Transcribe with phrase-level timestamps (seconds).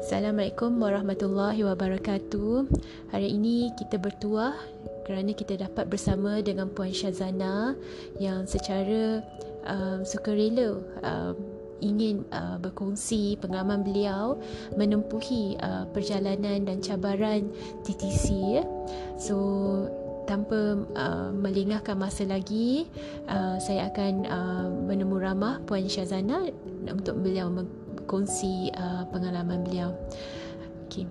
[0.00, 2.72] Assalamualaikum warahmatullahi wabarakatuh.
[3.12, 4.56] Hari ini kita bertuah
[5.04, 7.76] kerana kita dapat bersama dengan Puan Syazana
[8.16, 9.20] yang secara
[9.68, 11.36] um, sukarela um,
[11.84, 14.40] ingin uh, berkongsi pengalaman beliau
[14.72, 17.52] menempuhi uh, perjalanan dan cabaran
[17.84, 18.64] TTC ya.
[19.20, 19.36] So
[20.24, 22.88] tanpa uh, melengahkan masa lagi
[23.28, 26.48] uh, saya akan uh, menemu ramah Puan Syazana
[26.88, 27.52] untuk beliau
[28.10, 29.94] kongsi uh, pengalaman beliau.
[30.90, 31.06] Okay.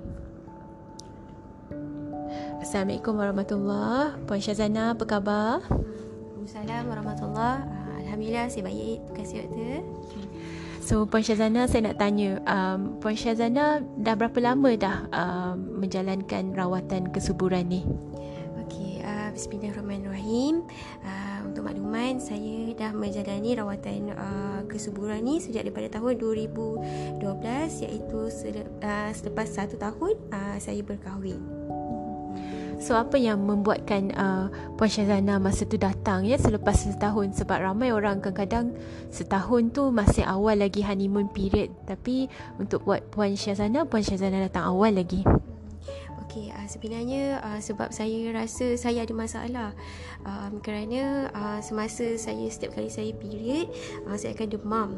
[2.60, 5.64] Assalamualaikum warahmatullahi Puan Syazana, apa khabar?
[6.44, 7.64] Assalamualaikum warahmatullahi
[8.04, 9.00] Alhamdulillah, saya baik.
[9.06, 9.82] Terima kasih, Doktor.
[10.84, 12.42] So, Puan Syazana, saya nak tanya.
[12.44, 17.86] Um, Puan Syazana dah berapa lama dah um, menjalankan rawatan kesuburan ni?
[18.66, 20.66] Okey, uh, Bismillahirrahmanirrahim.
[21.06, 21.29] Uh,
[21.60, 27.20] untuk makluman saya dah menjalani rawatan uh, kesuburan ni sejak daripada tahun 2012
[27.84, 28.20] iaitu
[28.80, 31.44] uh, selepas satu tahun uh, saya berkahwin.
[32.80, 34.48] So apa yang membuatkan uh,
[34.80, 38.72] Puan Syazana masa tu datang ya selepas setahun sebab ramai orang kadang-kadang
[39.12, 44.64] setahun tu masih awal lagi honeymoon period tapi untuk buat Puan Syazana Puan Syazana datang
[44.64, 45.28] awal lagi.
[46.30, 49.74] Okey, uh, sebenarnya uh, sebab saya rasa saya ada masalah
[50.22, 53.66] um, kerana uh, semasa saya setiap kali saya period
[54.06, 54.90] uh, saya akan demam.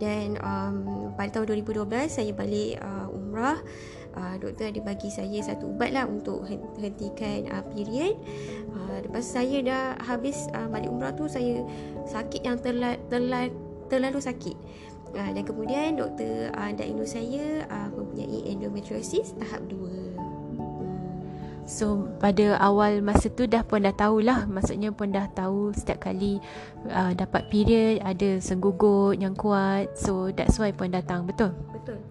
[0.00, 3.60] Dan um, pada tahun 2012 saya balik uh, umrah
[4.16, 6.48] uh, doktor ada bagi saya satu ubat lah untuk
[6.80, 8.16] hentikan uh, period.
[8.72, 11.60] Uh, lepas saya dah habis uh, balik umrah tu saya
[12.08, 13.52] sakit yang terla- terla-
[13.92, 14.56] terlalu sakit.
[15.12, 19.89] Uh, dan kemudian doktor uh, diagnose saya uh, mempunyai endometriosis tahap 2
[21.70, 26.42] So pada awal masa tu dah pun dah tahulah Maksudnya pun dah tahu setiap kali
[26.90, 31.54] uh, dapat period Ada senggugut yang kuat So that's why pun datang betul?
[31.70, 32.02] Betul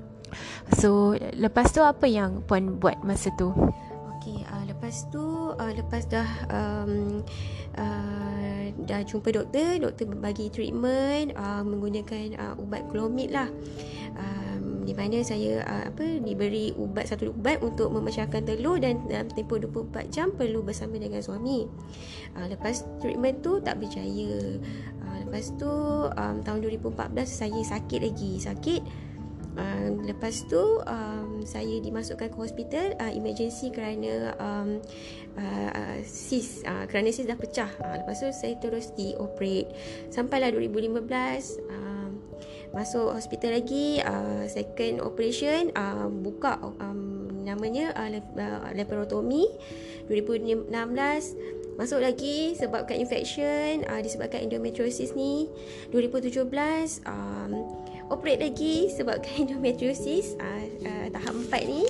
[0.77, 3.49] So lepas tu apa yang puan buat masa tu?
[4.89, 7.21] Uh, lepas tu uh, Lepas dah um,
[7.77, 13.45] uh, Dah jumpa doktor Doktor bagi treatment uh, Menggunakan uh, ubat klomid lah
[14.17, 19.29] um, di mana saya uh, apa diberi ubat satu ubat untuk memecahkan telur dan dalam
[19.29, 21.69] tempoh 24 jam perlu bersama dengan suami.
[22.33, 24.57] Uh, lepas treatment tu tak berjaya.
[25.05, 25.69] Uh, lepas tu
[26.09, 29.08] um, tahun 2014 saya sakit lagi, sakit
[29.57, 34.77] Uh, lepas tu um, saya dimasukkan ke hospital uh, emergency kerana um,
[35.35, 37.69] uh, uh, sis uh, kerana sis dah pecah.
[37.81, 39.73] Uh, lepas tu saya terus dioperate.
[40.13, 41.01] Sampailah 2015
[41.65, 42.09] uh,
[42.69, 49.49] masuk hospital lagi uh, second operation uh, buka um, namanya uh, uh, laparotomy
[50.05, 50.69] 2016
[51.79, 55.47] masuk lagi sebabkan infection uh, disebabkan endometriosis ni.
[55.89, 56.45] 2017
[57.07, 57.51] um,
[58.09, 61.83] operate lagi sebabkan endometriosis uh, uh, tahap 4 ni.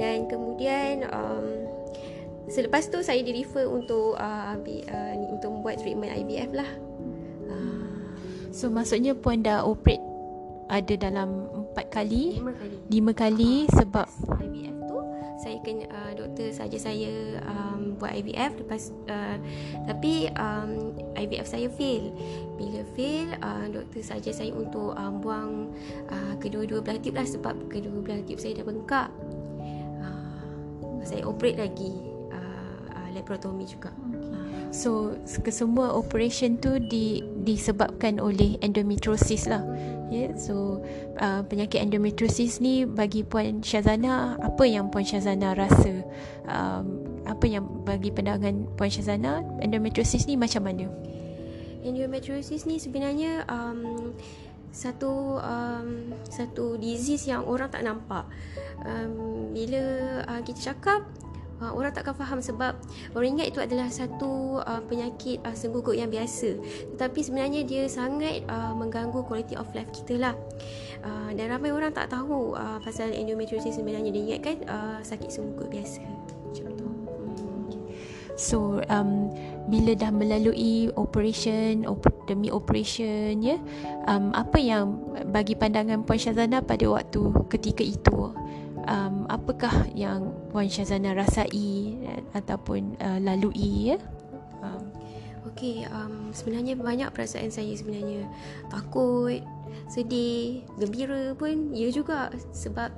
[0.00, 1.46] Dan kemudian um,
[2.48, 6.70] selepas tu saya di refer untuk uh, uh, untuk membuat treatment IVF lah.
[7.48, 8.16] Uh.
[8.54, 10.02] so maksudnya puan dah operate
[10.72, 12.40] ada dalam empat kali?
[12.40, 12.76] Lima kali.
[12.88, 14.06] Lima kali uh, sebab
[14.40, 14.98] IVF tu
[15.44, 17.12] saya kena uh, doktor saja saya
[17.44, 19.36] um, buat IVF lepas uh,
[19.86, 22.10] tapi um, IVF saya fail
[22.58, 25.52] bila fail uh, doktor saja saya untuk um, buang
[26.10, 29.08] uh, kedua-dua belah tube lah sebab kedua belah tube saya dah bengkak
[30.02, 31.92] uh, saya operate lagi
[32.30, 33.94] uh, uh, laparotomy juga
[34.74, 35.14] So
[35.46, 39.62] kesemua operation tu di, disebabkan oleh endometriosis lah.
[40.10, 40.82] Yeah, so
[41.22, 46.02] uh, penyakit endometriosis ni bagi puan Syazana apa yang puan Syazana rasa?
[46.50, 50.88] Um, apa yang bagi pandangan puan Syazana endometriosis ni macam mana?
[51.84, 54.12] Endometriosis ni sebenarnya um,
[54.74, 58.26] satu um, satu disease yang orang tak nampak.
[58.82, 59.82] Um, bila
[60.26, 61.06] uh, kita cakap
[61.62, 62.74] uh, orang takkan faham sebab
[63.14, 66.58] orang ingat itu adalah satu uh, penyakit uh, senggugut yang biasa.
[66.96, 70.34] Tetapi sebenarnya dia sangat uh, mengganggu quality of life kita lah.
[71.04, 74.10] Uh, dan ramai orang tak tahu uh, pasal endometriosis sebenarnya.
[74.10, 76.02] Dia ingatkan uh, sakit senggugut biasa.
[76.56, 76.64] Tu
[78.34, 79.30] So um,
[79.70, 83.56] bila dah melalui operation op- demi operation ya,
[84.10, 84.98] um, apa yang
[85.30, 88.34] bagi pandangan Puan Syazana pada waktu ketika itu?
[88.88, 91.96] um, apakah yang Puan Syazana rasai
[92.36, 93.98] ataupun uh, lalui ya?
[94.60, 94.84] Um.
[95.54, 98.26] Okey, um, sebenarnya banyak perasaan saya sebenarnya
[98.72, 99.44] takut,
[99.92, 102.88] sedih, gembira pun ya juga sebab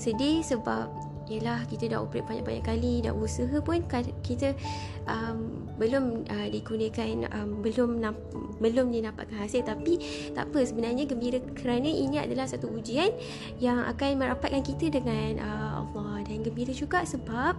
[0.00, 0.88] sedih sebab
[1.30, 3.86] Yelah kita dah operate banyak-banyak kali Dah usaha pun
[4.26, 4.58] kita
[5.06, 9.62] um, belum uh, digunakan um, belum namp- belum didapatkan hasil.
[9.62, 10.02] Tapi
[10.34, 13.14] tak apa sebenarnya gembira kerana ini adalah satu ujian
[13.62, 16.26] yang akan merapatkan kita dengan uh, Allah.
[16.26, 17.54] Dan gembira juga sebab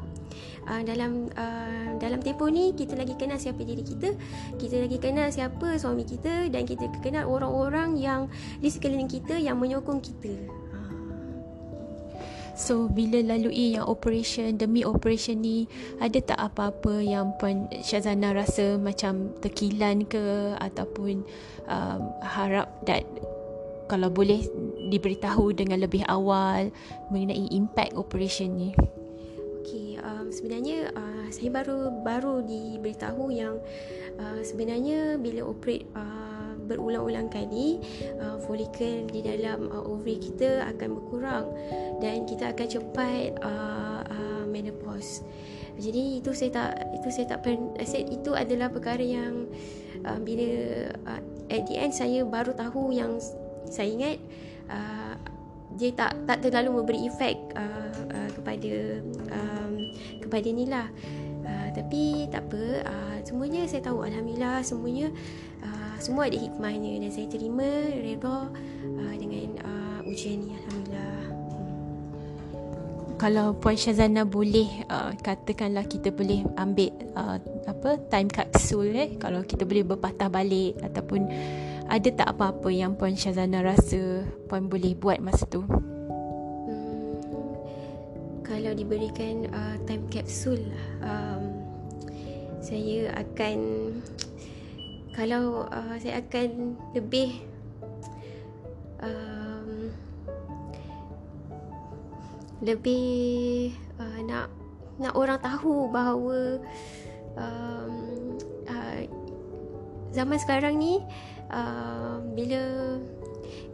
[0.67, 4.13] uh, dalam uh, dalam tempoh ni kita lagi kenal siapa diri kita
[4.57, 8.27] kita lagi kenal siapa suami kita dan kita kenal orang-orang yang
[8.59, 10.60] di sekeliling kita yang menyokong kita
[12.61, 15.65] So bila lalui yang operation demi operation ni
[15.97, 21.25] ada tak apa-apa yang Puan Syazana rasa macam terkilan ke ataupun
[21.65, 23.01] um, harap that
[23.89, 24.45] kalau boleh
[24.93, 26.69] diberitahu dengan lebih awal
[27.09, 28.69] mengenai impact operation ni.
[29.65, 33.57] Okay, um, sebenarnya uh, saya baru baru diberitahu yang
[34.21, 36.30] uh, sebenarnya bila operate uh,
[36.71, 37.83] berulang-ulang kali
[38.23, 41.45] uh, folikel di dalam uh, ovary kita akan berkurang
[41.99, 45.27] dan kita akan cepat uh, uh, menopause.
[45.75, 49.51] Jadi itu saya tak itu saya tak pen, saya, itu adalah perkara yang
[50.07, 50.47] uh, bila
[51.07, 51.21] uh,
[51.51, 53.19] at the end saya baru tahu yang
[53.67, 54.17] saya ingat
[54.71, 55.15] uh,
[55.79, 58.73] dia tak tak terlalu memberi efek uh, uh, kepada
[59.31, 59.73] um,
[60.19, 60.87] kepada ni lah.
[61.41, 65.09] Uh, tapi tak apa uh, semuanya saya tahu alhamdulillah semuanya
[65.65, 68.49] uh, semua ada hikmahnya dan saya terima redha
[68.97, 71.21] uh, dengan uh, ujian ni alhamdulillah.
[73.21, 77.37] Kalau puan Syazana boleh uh, katakanlah kita boleh ambil uh,
[77.69, 81.29] apa time capsule eh kalau kita boleh berpatah balik ataupun
[81.85, 85.61] ada tak apa-apa yang puan Syazana rasa puan boleh buat masa tu?
[86.65, 87.13] Hmm,
[88.41, 90.65] kalau diberikan uh, time capsule
[91.05, 91.61] um,
[92.57, 93.57] saya akan
[95.11, 97.43] kalau uh, saya akan lebih
[99.03, 99.91] um,
[102.63, 104.47] lebih uh, nak
[105.01, 106.61] nak orang tahu bahawa
[107.35, 107.93] um,
[108.69, 108.99] uh,
[110.13, 111.01] zaman sekarang ni
[111.51, 112.61] uh, bila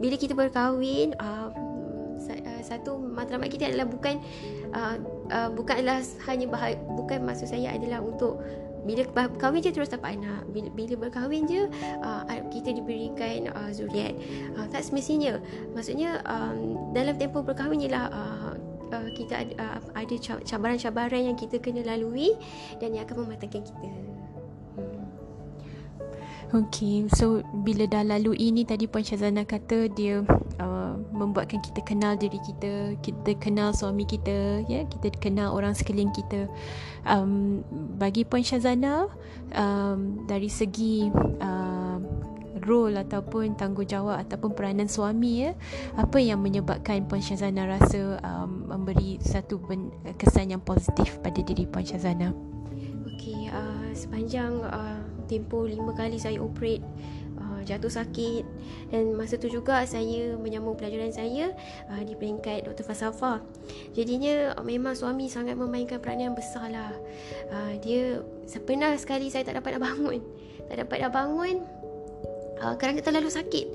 [0.02, 1.52] bila kita berkahwin uh,
[2.68, 4.20] satu matlamat kita adalah bukan
[4.76, 4.96] uh,
[5.32, 8.36] uh, bukanlah hanya bahaya, bukan maksud saya adalah untuk
[8.88, 10.48] bila berkahwin je terus dapat anak.
[10.48, 11.68] Bila, bila berkahwin je
[12.00, 14.16] uh, kita diberikan uh, zuriat.
[14.56, 15.36] Uh, tak semestinya.
[15.76, 18.56] Maksudnya um, dalam tempoh berkahwin je lah uh,
[18.96, 22.32] uh, kita ada, uh, ada cabaran-cabaran yang kita kena lalui
[22.80, 23.88] dan yang akan mematangkan kita
[26.48, 30.24] Okay, so bila dah lalu ini tadi Puan Syazana kata dia
[30.56, 34.82] uh, membuatkan kita kenal diri kita, kita kenal suami kita, ya, yeah?
[34.88, 36.48] kita kenal orang sekeliling kita.
[37.04, 37.60] Um,
[38.00, 39.12] bagi Puan Syazana,
[39.52, 41.12] um, dari segi
[41.44, 42.00] uh,
[42.64, 45.52] role ataupun tanggungjawab ataupun peranan suami, ya,
[46.00, 51.68] apa yang menyebabkan Puan Syazana rasa um, memberi satu ben- kesan yang positif pada diri
[51.68, 52.32] Puan Syazana?
[53.04, 56.82] Okay, uh, sepanjang uh, tempoh lima kali saya operate
[57.38, 58.44] uh, jatuh sakit.
[58.88, 61.52] Dan masa tu juga saya menyambung pelajaran saya
[61.92, 62.84] uh, di peringkat Dr.
[62.88, 63.44] Falsafah.
[63.92, 66.92] Jadinya uh, memang suami sangat memainkan peranan yang besar lah.
[67.52, 68.24] Uh, dia
[68.64, 70.20] pernah sekali saya tak dapat nak bangun.
[70.68, 71.56] Tak dapat nak bangun
[72.60, 73.66] uh, kerana terlalu sakit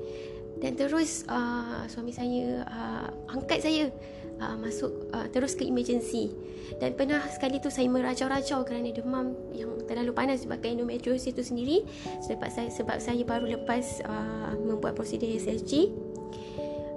[0.64, 3.92] dan terus uh, suami saya uh, angkat saya
[4.40, 6.32] uh, masuk uh, terus ke emergency.
[6.80, 11.78] Dan pernah sekali tu saya meracau-racau kerana demam yang terlalu panas sebabkan endometriosis itu sendiri.
[12.24, 15.92] Sebab saya sebab saya baru lepas uh, membuat prosedur SSG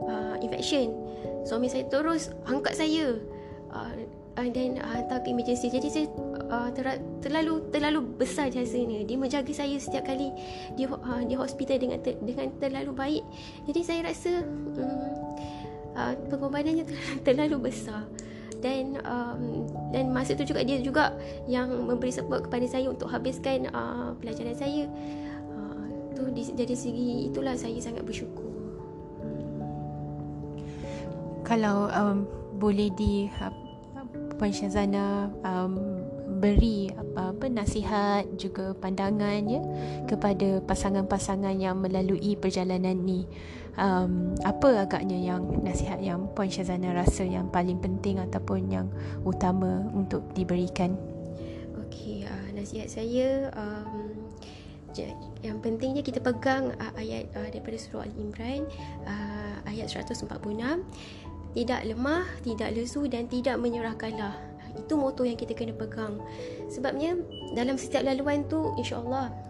[0.07, 0.95] uh, infection.
[1.43, 3.19] Suami saya terus angkat saya
[3.75, 3.91] uh,
[4.39, 5.67] dan uh, hantar ke emergency.
[5.67, 6.07] Jadi saya
[6.47, 9.03] uh, ter- terlalu terlalu besar jasanya.
[9.03, 10.31] Dia menjaga saya setiap kali
[10.75, 13.23] dia uh, di hospital dengan ter- dengan terlalu baik.
[13.69, 15.11] Jadi saya rasa um,
[15.95, 16.87] uh, pengorbanannya
[17.27, 18.07] terlalu besar.
[18.57, 21.13] Dan um, dan masa tu juga dia juga
[21.45, 24.89] yang memberi support kepada saya untuk habiskan uh, pelajaran saya.
[25.53, 25.85] Uh,
[26.17, 28.49] tu dari segi itulah saya sangat bersyukur.
[31.45, 32.27] Kalau um,
[32.57, 33.53] boleh di uh,
[34.35, 39.61] Puan Syazana um, beri apa apa nasihat juga pandangan ya
[40.05, 43.25] kepada pasangan-pasangan yang melalui perjalanan ni
[43.79, 48.87] um, apa agaknya yang nasihat yang Puan Syazana rasa yang paling penting ataupun yang
[49.23, 50.93] utama untuk diberikan?
[51.87, 54.13] Okey, uh, nasihat saya um,
[55.45, 58.65] yang pentingnya kita pegang uh, ayat uh, daripada surah Al-Imran
[59.05, 60.25] uh, ayat 146
[61.57, 64.56] tidak lemah, tidak lesu dan tidak menyerahkanlah.
[64.75, 66.19] Itu moto yang kita kena pegang.
[66.67, 67.15] Sebabnya
[67.55, 69.47] dalam setiap laluan tu insya-Allah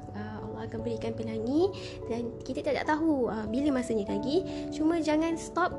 [0.68, 1.72] akan berikan pelangi
[2.12, 4.44] dan kita tidak tahu uh, bila masanya lagi
[4.76, 5.72] cuma jangan stop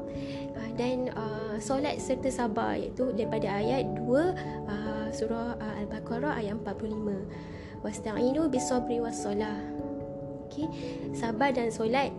[0.56, 6.56] uh, dan uh, solat serta sabar iaitu daripada ayat 2 uh, surah uh, al-baqarah ayat
[6.64, 9.60] 45 wasta'inu bisabri wassalah
[10.48, 10.66] okey
[11.12, 12.10] sabar dan solat.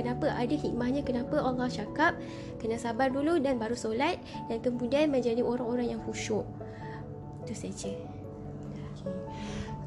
[0.00, 0.32] Kenapa?
[0.32, 2.16] Ada hikmahnya kenapa Allah cakap
[2.56, 4.16] kena sabar dulu dan baru solat
[4.48, 6.48] dan kemudian menjadi orang-orang yang khusyuk.
[7.44, 7.92] Itu saja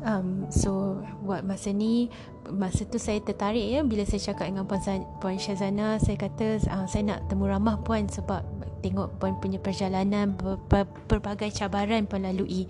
[0.03, 2.12] Um, so buat masa ni
[2.51, 4.83] masa tu saya tertarik ya bila saya cakap dengan puan,
[5.24, 8.43] puan Syazana saya kata uh, saya nak temu ramah puan sebab
[8.83, 12.67] tengok puan punya perjalanan ber, ber, berbagai cabaran puan lalui.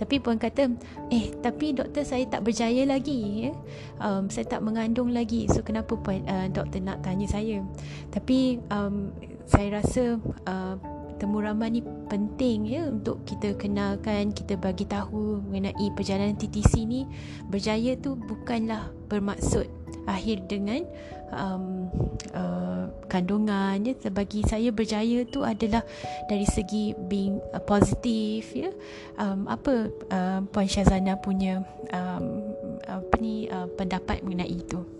[0.00, 0.72] Tapi puan kata
[1.12, 3.52] eh tapi doktor saya tak berjaya lagi ya.
[4.00, 5.52] Um, saya tak mengandung lagi.
[5.52, 7.60] So kenapa puan uh, doktor nak tanya saya?
[8.08, 9.12] Tapi um,
[9.44, 10.16] saya rasa
[10.48, 10.80] uh,
[11.20, 17.04] temu ramah ni penting ya untuk kita kenalkan kita bagi tahu mengenai perjalanan TTC ni.
[17.52, 19.68] Berjaya tu bukanlah bermaksud
[20.08, 20.88] akhir dengan
[21.28, 21.92] um,
[22.32, 23.92] uh, kandungan ya.
[24.08, 25.84] Bagi saya berjaya tu adalah
[26.32, 28.72] dari segi being uh, positif ya.
[29.20, 31.60] Um, apa uh, puan Syazana punya
[31.92, 32.56] um,
[32.88, 34.99] apa ni uh, pendapat mengenai itu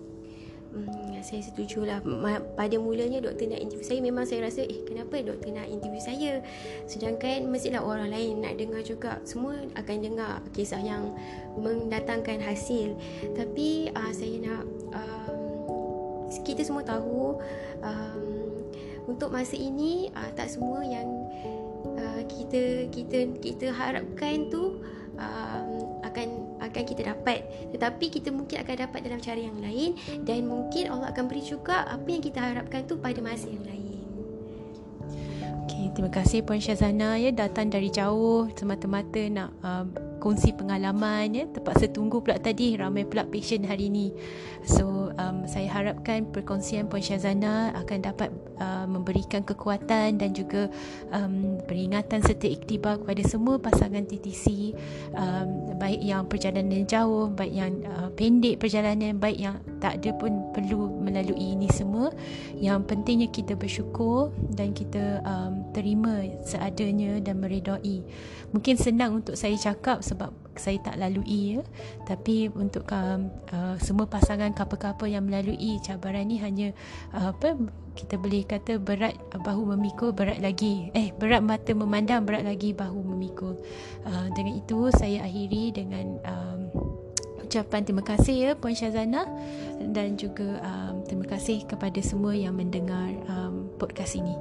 [0.71, 1.99] Hmm, saya setuju lah
[2.55, 6.47] Pada mulanya doktor nak interview saya Memang saya rasa Eh kenapa doktor nak interview saya?
[6.87, 9.19] Sedangkan mestilah orang lain nak dengar juga.
[9.27, 11.11] Semua akan dengar kisah yang
[11.59, 12.95] Mendatangkan hasil.
[13.35, 14.63] Tapi uh, saya nak
[14.95, 17.43] um, Kita semua tahu
[17.83, 18.23] um,
[19.11, 21.27] Untuk masa ini uh, Tak semua yang
[21.99, 24.79] uh, Kita kita kita harapkan tu
[25.19, 25.69] um,
[26.07, 26.40] Akan
[26.71, 27.45] akan kita dapat.
[27.75, 31.85] Tetapi kita mungkin akan dapat dalam cara yang lain dan mungkin Allah akan beri juga
[31.91, 33.99] apa yang kita harapkan tu pada masa yang lain.
[35.67, 37.19] Okay, terima kasih Puan Syazana.
[37.19, 39.87] Ya datang dari jauh semata-mata nak uh,
[40.21, 41.45] kongsi pengalaman ya.
[41.49, 44.13] Terpaksa tunggu pula tadi ramai pula patient hari ini
[44.65, 48.29] so um, saya harapkan perkongsian Puan Syazana akan dapat
[48.61, 50.69] uh, memberikan kekuatan dan juga
[51.15, 54.77] um, peringatan serta iktibar kepada semua pasangan TTC
[55.17, 60.53] um, baik yang perjalanan jauh baik yang uh, pendek perjalanan baik yang tak ada pun
[60.53, 62.13] perlu melalui ini semua.
[62.61, 68.05] Yang pentingnya kita bersyukur dan kita um, terima seadanya dan meredai.
[68.53, 71.61] Mungkin senang untuk saya cakap sebab saya tak lalui ya.
[72.05, 76.75] Tapi untuk um, uh, semua pasangan couple-couple yang melalui cabaran ni hanya
[77.15, 77.55] uh, apa
[77.95, 80.91] kita boleh kata berat bahu memikul berat lagi.
[80.93, 83.55] Eh berat mata memandang berat lagi bahu memikul.
[84.03, 86.61] Uh, dengan itu saya akhiri dengan um,
[87.47, 89.27] ucapan terima kasih ya Puan Syazana.
[89.81, 94.35] Dan juga um, terima kasih kepada semua yang mendengar um, podcast ini.